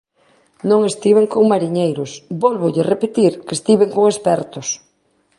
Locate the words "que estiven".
3.45-3.89